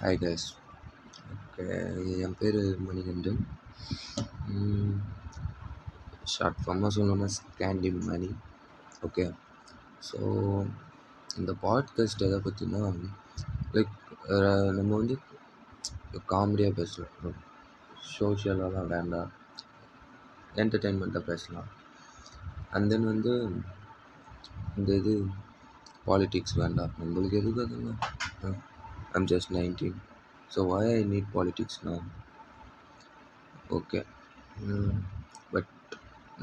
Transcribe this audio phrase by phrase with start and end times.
[0.00, 0.44] Hi guys
[1.32, 1.64] okay
[2.24, 3.40] என் பேர் Manikandan.
[6.34, 8.30] Short ஃபார்மாக சொல்லணும்னா ஸ்கேண்டி மணி
[9.06, 9.24] ஓகே
[10.08, 10.20] ஸோ
[11.36, 12.82] இந்த பாட்காஸ்ட் எதை பற்றினா
[13.72, 13.92] லைக்
[14.78, 15.18] நம்ம வந்து
[16.34, 17.36] காமெடியாக பேசலாம்.
[18.16, 19.32] சோஷியலாலாம் வேண்டாம்.
[20.54, 21.70] என்டர்டெயின்மெண்ட்டாக பேசலாம்.
[22.70, 23.34] அண்ட் தென் வந்து
[24.76, 25.14] இந்த இது
[26.06, 26.94] பாலிட்டிக்ஸ் வேண்டாம்.
[27.00, 27.92] நம்மளுக்கு எதுக்கு அதுங்க
[29.16, 29.98] I'm just nineteen
[30.54, 31.78] so why I need politics
[33.78, 34.00] okay
[35.52, 35.70] but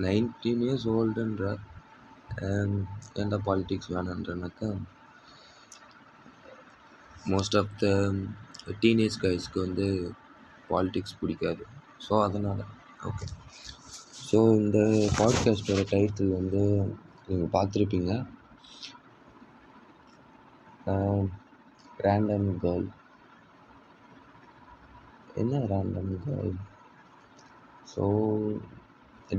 [0.06, 1.46] nineteen years ஓல்டுன்ற
[3.22, 4.70] ஏன்டா பாலிட்டிக்ஸ் வேணான்றனாக்கா
[7.32, 7.88] மோஸ்ட் ஆஃப் த
[8.84, 9.86] டீனேஜ் கைஸ்க்கு வந்து
[10.70, 11.64] பாலிட்டிக்ஸ் பிடிக்காது.
[12.06, 12.64] ஸோ அதனால்
[13.10, 13.26] ஓகே
[14.28, 14.80] ஸோ இந்த
[15.20, 16.62] பாட்காஸ்ட்டோட டைட்டில் வந்து
[17.28, 18.12] நீங்கள் பார்த்துருப்பீங்க.
[22.06, 22.88] ரேண்டம் கேர்ள்
[25.42, 26.54] என்ன random girl
[27.94, 28.04] so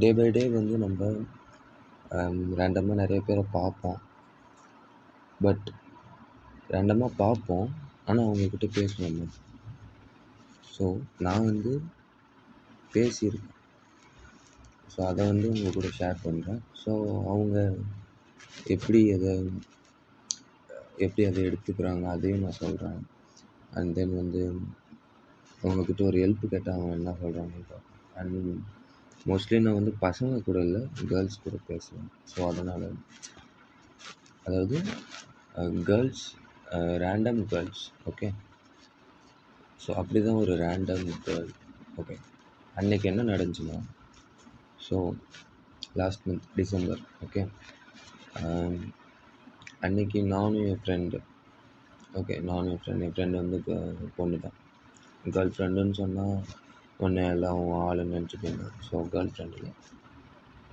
[0.02, 1.10] day by day வந்து நம்ம
[2.58, 4.00] ரேண்டமாக நிறைய பேரை பார்ப்போம்.
[5.40, 5.66] பட்
[6.72, 7.68] ரேண்டமாக பார்ப்போம்
[8.06, 9.32] ஆனால் அவங்கக்கிட்ட பேசணும்
[10.74, 10.84] ஸோ
[11.26, 11.72] நான் வந்து
[12.94, 13.56] பேசியிருக்கேன்.
[14.92, 16.92] ஸோ அதை வந்து உங்கள் கூட ஷேர் பண்ணுறேன் ஸோ
[17.32, 17.56] அவங்க
[18.74, 19.32] எப்படி அதை
[21.00, 23.00] எப்படி அதை எடுத்துக்கிறாங்க அதையும் நான் சொல்கிறேன்
[23.74, 24.42] அண்ட் தென் வந்து
[25.60, 27.78] அவங்கக்கிட்ட ஒரு ஹெல்ப் கேட்டால் அவங்க என்ன சொல்கிறாங்க
[28.14, 28.36] அண்ட்
[29.26, 32.08] மோஸ்ட்லி நான் வந்து பசங்க கூட இல்லை கேர்ள்ஸ் கூட பேசுவேன்.
[32.30, 32.86] ஸோ அதனால்
[34.46, 34.76] அதாவது
[35.84, 36.24] girls
[37.04, 38.28] random girls okay
[39.80, 41.50] so அப்படி தான் ஒரு ரேண்டம் கேர்ள்
[42.00, 42.16] ஓகே
[42.74, 43.78] அன்றைக்கி என்ன நடந்துச்சுன்னா
[44.86, 44.96] so
[45.96, 47.42] last month December okay
[49.80, 51.18] அன்றைக்கி நானும் என் ஃப்ரெண்டு
[52.18, 53.58] ஓகே நானும் என் ஃப்ரெண்ட் என் ஃப்ரெண்டு வந்து
[54.16, 54.56] பொண்ணு தான்
[55.26, 56.34] கேர்ள் ஃப்ரெண்டுன்னு சொன்னால்
[57.00, 59.72] ஒன்று எல்லாம் அவன் ஆளுன்னு நினச்சிப்பீங்க ஸோ கேர்ள் ஃப்ரெண்ட் இல்லை.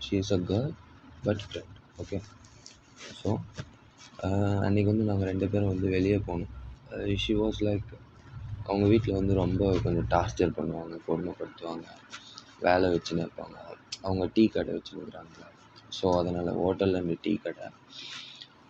[0.02, 0.68] She is a girl
[1.24, 2.20] but friend okay
[3.20, 3.30] so
[4.68, 6.54] அன்றைக்கி வந்து நாங்கள் ரெண்டு பேரும் வந்து வெளியே போனோம்.
[7.24, 7.90] ஷி வாஸ் லைக்
[8.66, 11.88] அவங்க வீட்டில் வந்து ரொம்ப கொஞ்சம் டார்ச்சர் பண்ணுவாங்க கொடுமைப்படுத்துவாங்க
[12.60, 13.58] வேலை வச்சுன்னு இருப்பாங்க.
[14.04, 15.36] அவங்க டீ கடை வச்சுருக்குறாங்க
[15.92, 17.68] ஸோ அதனால் ஹோட்டலில் இந்த டீ கடை.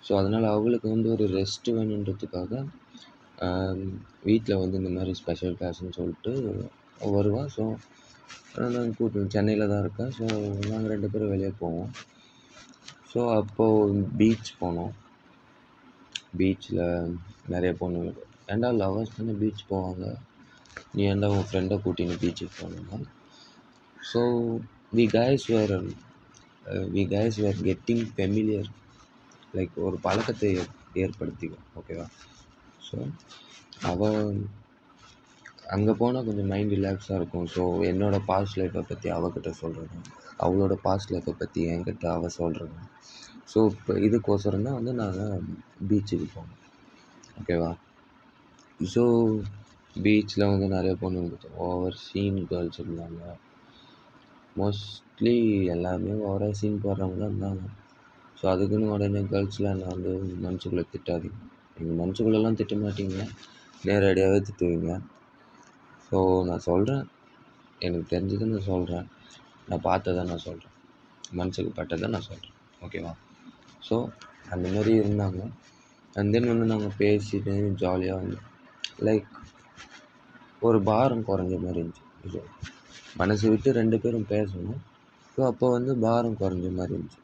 [0.07, 2.51] ஸோ அதனால் அவளுக்கு வந்து ஒரு ரெஸ்ட்டு வேணுன்றதுக்காக
[4.27, 6.33] வீட்டில் வந்து இந்த மாதிரி ஸ்பெஷல் கிளாஸ்ன்னு சொல்லிட்டு
[7.15, 7.63] வருவாள் ஸோ
[8.75, 10.25] நான் கூப்பிட்டு சென்னையில் தான் இருக்கேன் ஸோ
[10.69, 11.91] நாங்கள் ரெண்டு பேரும் வெளியே போவோம்.
[13.11, 14.93] ஸோ அப்போது பீச் போனோம்.
[16.39, 16.81] பீச்சில்
[17.53, 18.11] நிறைய பொண்ணுங்க
[18.49, 20.05] ரெண்டா லவர்ஸ் தானே பீச் போவாங்க?
[20.95, 22.97] நீ ஏண்டா உன் ஃப்ரெண்டை கூட்டின்னு பீச்சுக்கு போனோம்னா
[24.11, 24.21] so
[24.97, 25.75] we guys were
[26.95, 28.69] we guys were getting familiar
[29.57, 30.49] like ஒரு பழக்கத்தை
[31.03, 32.07] ஏற்படுத்திக்கும் ஓகேவா
[32.87, 32.97] ஸோ
[33.91, 34.21] அவள்
[35.75, 37.47] அங்கே போனால் கொஞ்சம் மைண்ட் ரிலாக்ஸாக இருக்கும்.
[37.53, 39.97] ஸோ என்னோடய பாஸ்ட் லைஃப்பை பற்றி அவகிட்ட சொல்கிறது
[40.43, 42.77] அவளோட பாஸ்ட் லைஃப்பை பற்றி என்கிட்ட அவள் சொல்கிறது
[43.51, 45.43] ஸோ இப்போ இதுக்கோசரம் தான் வந்து நாங்கள்
[45.89, 46.61] பீச்சுக்கு போனோம்.
[47.39, 47.71] ஓகேவா
[48.93, 49.03] ஸோ
[50.05, 51.21] பீச்சில் வந்து நிறைய பொண்ணு
[51.67, 53.21] ஓவர் சீன் கேர்ள்ஸ் இருந்தாங்க
[54.59, 55.35] மோஸ்ட்லி
[55.75, 57.65] எல்லாமே ஓவராக சீன் போடுறவங்க தான் இருந்தாங்க.
[58.39, 60.11] ஸோ அதுக்குன்னு உடனே கேர்ள்ஸ்லாம் நான் வந்து
[60.45, 61.37] மனசுக்குள்ளே திட்டாதீங்க.
[61.77, 63.19] நீங்கள் மனசுக்குள்ளெல்லாம் திட்ட மாட்டீங்க.
[63.87, 64.91] நேரடியாகவே திட்டுவீங்க.
[66.07, 66.17] ஸோ
[66.49, 67.03] நான் சொல்கிறேன்
[67.79, 69.07] எனக்கு தெரிஞ்சதை நான் சொல்கிறேன்
[69.69, 70.75] நான் பார்த்ததை நான் சொல்கிறேன்
[71.39, 72.55] மனசுக்கு பட்டதை நான் சொல்கிறேன்
[72.85, 73.13] ஓகேவா
[73.87, 73.95] ஸோ
[74.53, 75.41] அந்த மாதிரி இருந்தாங்க.
[76.13, 78.37] அண்ட் தென் வந்து நாங்கள் பேசிட்டு ஜாலியாக வந்து
[79.07, 79.27] லைக்
[80.67, 82.41] ஒரு பாரம் குறைஞ்ச மாதிரி இருந்துச்சு.
[83.17, 84.79] மனசு விட்டு ரெண்டு பேரும் பேசணும்.
[85.33, 87.21] ஸோ அப்போ வந்து பாரம் குறைஞ்ச மாதிரி இருந்துச்சு.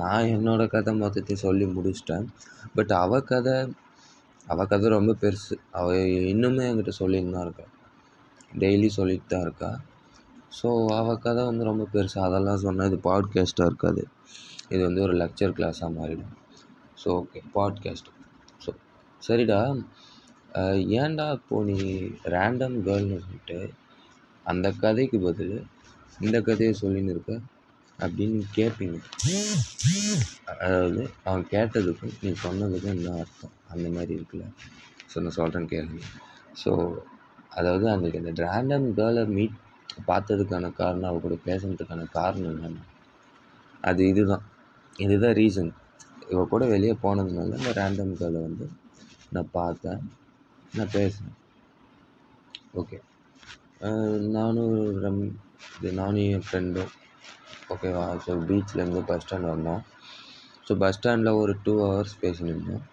[0.00, 2.26] நான் என்னோடய கதை மொத்தத்தையும் சொல்லி முடிச்சிட்டேன்.
[2.76, 3.54] பட் அவள் கதை
[4.46, 5.56] அவள் கதை ரொம்ப பெருசு.
[5.78, 7.66] அவள் இன்னுமே என்கிட்ட சொல்லின்னு தான் இருக்கா.
[8.62, 9.70] டெய்லி சொல்லிட்டு தான் இருக்கா.
[10.58, 10.68] ஸோ
[11.00, 12.18] அவள் கதை வந்து ரொம்ப பெருசு.
[12.18, 14.02] அதெல்லாம் சொன்னால் இது பாட்காஸ்ட்டாக இருக்காது.
[14.74, 16.34] இது வந்து ஒரு லெக்சர் கிளாஸாக மாறிடும்.
[17.02, 18.10] ஸோ ஓகே பாட்காஸ்ட்
[18.64, 18.70] ஸோ
[19.22, 19.60] சரிடா.
[21.02, 21.76] ஏன்டா இப்போது நீ
[22.34, 23.58] ரேண்டம் கேர்ள்னு சொல்லிட்டு
[24.46, 25.56] அந்த கதைக்கு பதில்
[26.20, 27.32] இந்த கதையை சொல்லின்னு இருக்க?
[28.04, 28.98] அப்படின்னு கேட்பீங்க.
[30.52, 33.56] அதாவது அவன் கேட்டதுக்கும் நீ சொன்னதுக்கும் என்ன அர்த்தம்?
[33.72, 34.46] அந்த மாதிரி இருக்குல்ல.
[35.10, 36.02] ஸோ நான் சொல்கிறேன் கேளுங்க.
[36.62, 36.70] ஸோ
[37.58, 39.56] அதாவது அவங்களுக்கு அந்த ரேண்டம் கேர்ளை மீட்
[40.08, 42.84] பார்த்ததுக்கான காரணம் அவ கூட பேசுனதுக்கான காரணம் என்னென்னா
[43.84, 44.44] அது இதுதான்.
[44.96, 45.70] இதுதான் ரீசன்
[46.32, 48.66] இவ கூட வெளியே போனதுனால இந்த ரேண்டம் கேர்ளை வந்து
[49.34, 50.02] நான் பார்த்தேன்
[50.76, 51.38] நான் பேசினேன்.
[52.80, 52.98] ஓகே
[54.36, 54.74] நானும்
[55.04, 55.22] ரம்
[55.76, 56.92] இது நானும் என் ஃப்ரெண்டும்
[57.72, 58.06] ஓகேவா?
[58.24, 59.82] ஸோ பீச்லேருந்து பஸ் ஸ்டாண்ட் வந்தோம்.
[60.66, 62.84] ஸோ பஸ் ஸ்டாண்டில் ஒரு டூ ஹவர்ஸ் பேசினிருந்தோம்.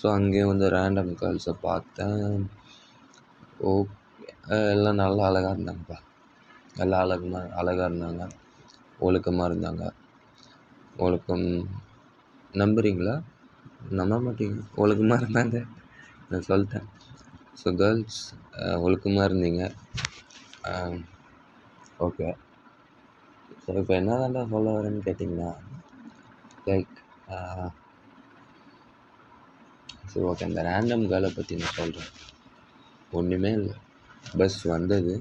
[0.00, 2.44] ஸோ அங்கேயே வந்து ரேண்டம் கேர்ள்ஸை பார்த்தேன்.
[3.70, 3.94] ஓகே
[4.74, 5.98] எல்லாம் நல்லா அழகாக இருந்தாங்கப்பா.
[6.82, 8.26] எல்லாம் அழகமாக அழகாக இருந்தாங்க.
[9.06, 9.84] ஒழுக்கமாக இருந்தாங்க.
[11.06, 11.46] ஒழுக்கம்
[12.62, 13.16] நம்புறீங்களா?
[13.98, 14.58] நம்ப மாட்டீங்க.
[14.82, 15.58] ஒழுக்கமாக இருந்தாங்க.
[16.30, 16.86] நான் சொல்லிட்டேன்.
[17.60, 18.20] ஸோ கேர்ள்ஸ்
[18.84, 19.64] ஒழுக்கமாக இருந்தீங்க.
[22.06, 22.28] ஓகே
[23.68, 25.48] ஸோ இப்போ என்ன தாண்டா சொல்ல வரேன்னு கேட்டிங்கன்னா
[26.68, 26.94] லைக்
[30.10, 32.12] சரி ஓகே அந்த ரேண்டம் கேர்ளை பற்றி நான் சொல்கிறேன்
[33.18, 33.74] ஒன்றுமே இல்லை.
[34.38, 35.14] பஸ் வந்தது.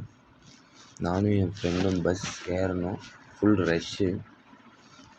[1.05, 2.25] நானும் என் ஃப்ரெண்டும் பஸ்
[2.57, 2.99] ஏறணும்.
[3.35, 4.07] ஃபுல் ரஷ்ஷு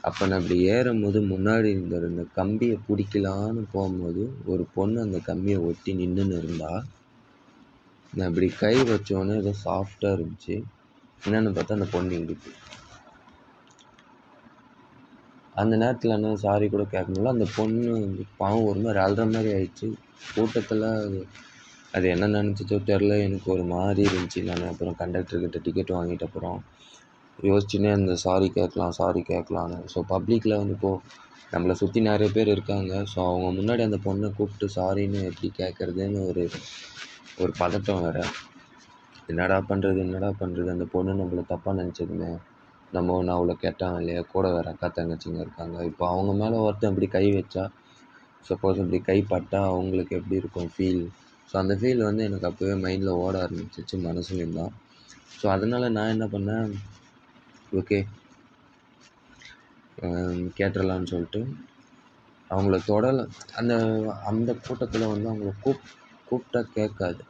[0.08, 4.22] அப்போ நான் இப்படி ஏறும்போது முன்னாடி இருந்த இந்த கம்பியை பிடிக்கலான்னு போகும்போது
[4.52, 6.82] ஒரு பொண்ணு அந்த கம்பியை ஒட்டி நின்றுன்னு இருந்தால்
[8.12, 10.56] நான் இப்படி கை வச்சோன்னே ஏதோ சாஃப்டாக இருந்துச்சு.
[11.26, 12.52] என்னென்னு பார்த்தா அந்த பொண்ணு இங்கிட்டு.
[15.58, 17.34] அந்த நேரத்தில் என்ன சாரி கூட கேட்க முடியல.
[17.36, 17.92] அந்த பொண்ணு
[18.36, 19.88] பாவம் ஒரு மாதிரி அழுற மாதிரி ஆயிடுச்சு.
[20.34, 21.20] கூட்டத்தில் அது
[21.94, 24.40] அது என்ன நினச்சிச்சோ தெரில எனக்கு ஒரு மாதிரி இருந்துச்சு.
[24.48, 26.58] நான் அப்புறம் கண்டக்டர்கிட்ட டிக்கெட் வாங்கிட்ட அப்புறம்
[27.38, 29.78] யோசிச்சுனே அந்த சாரி கேட்கலாம் சாரி கேட்கலான்னு.
[29.92, 31.02] ஸோ பப்ளிக்கில் வந்து இப்போது
[31.52, 32.92] நம்மளை சுற்றி நிறைய பேர் இருக்காங்க.
[33.12, 36.44] ஸோ அவங்க முன்னாடி அந்த பொண்ணை கூப்பிட்டு சாரின்னு எப்படி கேட்குறதுன்னு ஒரு
[37.38, 38.24] ஒரு பதட்டம் வேறு.
[39.28, 42.30] என்னடா பண்ணுறது என்னடா பண்ணுறது அந்த பொண்ணு நம்மளை தப்பாக நினச்சதுமே.
[42.92, 44.22] நம்ம ஒன்று அவ்வளோ கேட்டான் இல்லையா?
[44.28, 45.76] கூட வேறு அக்கா தங்கச்சிங்க இருக்காங்க.
[45.90, 47.64] இப்போ அவங்க மேலே ஒருத்தன் இப்படி கை வச்சா
[48.44, 51.02] சப்போஸ் இப்படி கை பட்டால் அவங்களுக்கு எப்படி இருக்கும் ஃபீல்
[51.48, 54.72] ஸோ அந்த ஃபீல் வந்து எனக்கு அப்போவே மைண்டில் ஓட ஆரம்பிச்சிச்சு மனசுலேயும் தான்.
[55.38, 56.70] ஸோ அதனால் நான் என்ன பண்ணேன்?
[57.72, 57.98] ஓகே
[60.56, 61.40] கேட்டுடலான்னு சொல்லிட்டு
[62.50, 63.24] அவங்கள தொடலை
[63.56, 63.74] அந்த
[64.30, 65.84] அந்த கூட்டத்தில் வந்து அவங்கள கூப்
[66.28, 67.22] கூப்பிட்டா கேட்காது.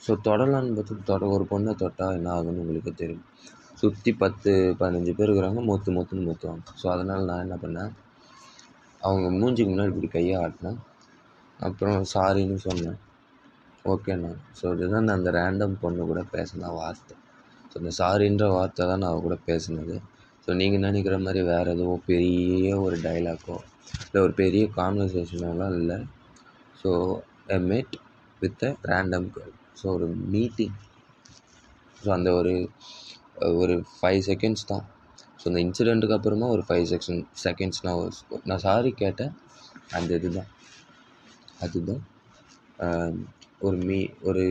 [0.00, 3.24] ஸோ தொடலான்னு பார்த்து தொட ஒரு பொண்ணை தொட்டால் என்ன ஆகுன்னு உங்களுக்கு தெரியும்.
[3.80, 4.50] சுற்றி பத்து
[4.80, 6.74] பதினஞ்சு பேர் இருக்கிறாங்க மொத்து மொத்துன்னு மூத்துவாங்க.
[6.80, 7.90] ஸோ அதனால் நான் என்ன பண்ணேன்?
[9.00, 10.78] அவங்க மூஞ்சிக்கு முன்னாடி இப்படி கையை ஆட்டினேன்.
[11.60, 12.98] அப்புறம் சாரின்னு சொன்னேன்.
[13.84, 17.16] ஓகேண்ணா ஸோ இதுதான் நான் அந்த ரேண்டம் பொண்ணு கூட பேசின வார்த்தை.
[17.70, 19.96] ஸோ இந்த சாரின்ற வார்த்தை தான் நான் அவ கூட பேசினது.
[20.44, 23.56] ஸோ நீங்கள் நினைக்கிற மாதிரி வேறு எதுவும் பெரிய ஒரு டைலாக்கோ
[24.06, 25.98] இல்லை ஒரு பெரிய கான்வர்சேஷனோலாம் இல்லை.
[26.80, 26.90] So
[27.48, 27.94] a met
[28.42, 30.76] with a random girl so ஒரு மீட்டிங்
[32.02, 32.52] ஸோ அந்த ஒரு
[33.62, 34.84] ஒரு ஃபைவ் செகண்ட்ஸ் தான்.
[35.40, 38.00] ஸோ அந்த இன்சிடெண்ட்டுக்கு அப்புறமா ஒரு ஃபைவ் செகண்ட் செகண்ட்ஸ் நான்
[38.50, 39.32] நான் சாரி கேட்டேன்.
[39.96, 40.50] அந்த இது தான்
[41.64, 42.02] அதுதான்
[43.66, 44.42] ஒரு மீ ஒரு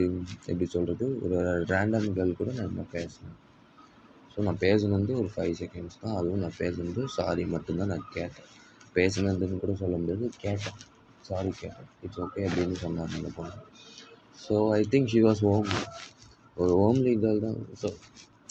[0.51, 1.37] எப்படி சொல்கிறது ஒரு
[1.71, 3.35] ரேண்டம் கேர்ள் கூட நான் பேசினேன்.
[4.31, 6.15] ஸோ நான் பேசினது ஒரு ஃபைவ் செகண்ட்ஸ் தான்.
[6.19, 8.49] அதுவும் நான் பேசுனது சாரி மட்டும்தான் நான் கேட்டேன்.
[8.97, 10.79] பேசினதுன்னு கூட சொல்ல முடியாது கேட்டேன்.
[11.29, 11.89] சாரி கேட்டேன்.
[12.05, 13.55] இட்ஸ் ஓகே அப்படின்னு சொன்னாங்க அந்த பொண்ணு.
[14.43, 15.69] So I think she was home
[16.57, 17.59] ஒரு ஹோம்லி கேர்ள் தான்.
[17.81, 17.87] ஸோ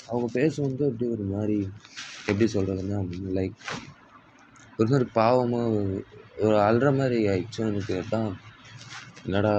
[0.08, 1.58] அவங்க பேசும்போது அப்படி ஒரு மாதிரி
[2.30, 2.98] எப்படி சொல்கிறதுன்னா
[3.38, 3.56] லைக்
[4.78, 6.00] ஒரு மாதிரி பாவமாக
[6.44, 7.60] ஒரு அழுற மாதிரி ஆயிடுச்சு.
[7.70, 8.30] எனக்கு தான்
[9.26, 9.52] என்னடா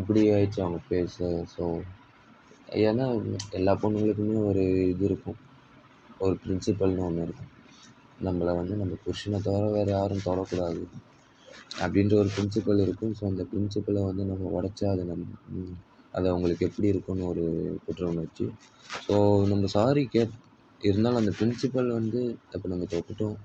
[0.00, 1.16] இப்படி ஆயிடுச்சு அவங்க பேச.
[1.54, 1.64] ஸோ
[2.86, 3.06] ஏன்னா
[3.58, 5.40] எல்லா பொண்ணுங்களுக்குமே ஒரு இது இருக்கும்.
[6.24, 7.50] ஒரு பிரின்சிபல்னு ஒன்று இருக்கும்.
[8.26, 10.82] நம்மளை வந்து நம்ம புருஷனை தவிர வேறு யாரும் தொடக்கூடாது.
[11.82, 13.12] அப்படின்ற ஒரு பிரின்சிபல் இருக்கும்.
[13.18, 15.24] ஸோ அந்த பிரின்சிபலை வந்து நம்ம உடச்சா அது நம்ம
[16.14, 17.44] அது அவங்களுக்கு எப்படி இருக்கும்னு ஒரு
[17.86, 18.46] குற்ற உணர்ச்சி
[19.06, 19.14] ஸோ
[19.50, 20.34] நம்ம சாரி கேட்
[20.80, 22.20] இருந்தாலும் அந்த பிரின்சிபல் வந்து
[22.54, 23.36] இப்போ நம்ம தொட்டுட்டோம்.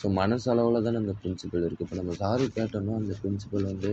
[0.00, 3.92] ஸோ மனசளவில் தானே அந்த பிரின்சிபல் இருக்குது இப்போ நம்ம சாரி கேட்டோம்னா அந்த பிரின்சிபல் வந்து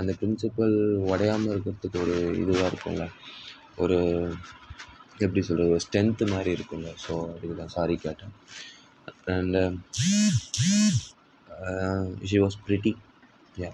[0.00, 0.74] அந்த பிரின்சிபல்
[1.12, 3.06] உடையாமல் இருக்கிறதுக்கு ஒரு இதுவாக இருக்கும்ல.
[3.84, 3.98] ஒரு
[5.24, 6.90] எப்படி சொல்கிறது ஒரு ஸ்ட்ரென்த்து மாதிரி இருக்கும்ல.
[7.04, 8.34] ஸோ அதுக்கு தான் சாரி கேட்டேன்.
[9.36, 9.58] And
[12.30, 12.92] she was pretty
[13.62, 13.70] yeah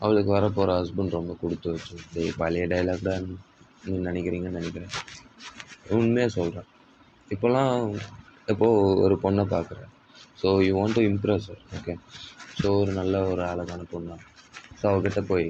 [0.00, 3.26] அவளுக்கு வரப்போகிற ஹஸ்பண்ட் ரொம்ப கொடுத்து வச்சு டேய் பழைய டைலாக் தான்
[3.86, 4.92] நீ நினைக்கிறீங்கன்னு நினைக்கிறேன்.
[5.98, 6.68] உண்மையாக சொல்கிறேன்
[7.28, 7.72] இப்போல்லாம்
[8.52, 9.90] இப்போது ஒரு பொண்ணை பார்க்குறேன்.
[10.40, 11.94] So you want to impress okay
[12.60, 14.16] so ஒரு நல்ல ஒரு அழகான பொண்ணா.
[14.80, 15.46] ஸோ அவகிட்ட போய்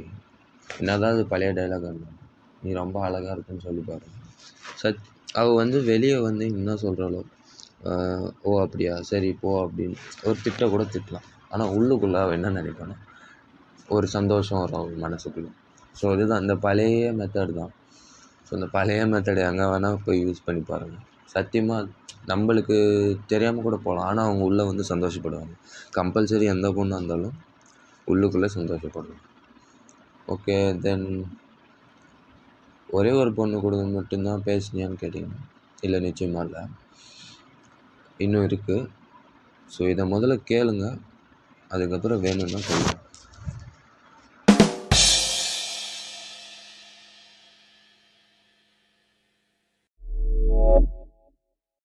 [0.68, 2.18] என்னதான் அது பழைய டைலாக் இருந்தாலும்
[2.62, 4.18] நீ ரொம்ப அழகாக இருக்குன்னு சொல்லி பாருங்க
[4.82, 5.00] சத்
[5.40, 7.20] அவள் வந்து வெளியே வந்து என்ன சொல்கிறாளோ
[8.48, 8.94] ஓ அப்படியா?
[9.10, 9.96] சரி போ அப்படின்னு.
[10.26, 11.26] ஒரு திட்ட கூட திட்டலாம்.
[11.52, 12.96] ஆனால் உள்ளுக்குள்ளே அவள் என்ன நினைப்பானா?
[13.96, 15.50] ஒரு சந்தோஷம் வரும் அவள் மனசுக்குள்ளே.
[16.00, 16.42] ஸோ இதுதான்.
[16.44, 17.72] இந்த பழைய மெத்தட் தான்.
[18.46, 21.88] ஸோ இந்த பழைய மெத்தடை எங்கே வேணால் போய் யூஸ் பண்ணி பாருங்கள் சத்தியமாக
[22.30, 22.76] நம்மளுக்கு
[23.30, 25.54] தெரியாமல் கூட போகலாம் ஆனால் அவங்க உள்ளே வந்து சந்தோஷப்படுவாங்க.
[25.98, 27.36] கம்பல்சரி எந்த பொண்ணாக இருந்தாலும்
[28.06, 29.22] உள்ளுக்குள்ளே சந்தோஷப்படுவாங்க.
[30.28, 31.06] ஓகே தென்
[32.88, 35.40] ஒரே ஒரு பொண்ணு கூட மட்டும்தான் பேசுனியான்னு கேட்டிங்கன்னா?
[35.86, 36.62] இல்லை நிச்சயமாக இல்லை.
[38.18, 38.88] இன்னும் இருக்குது
[39.68, 40.86] ஸோ இதை முதல்ல கேளுங்க.
[41.70, 43.01] அதுக்கப்புறம் வேணும்னா சொல்லுங்கள்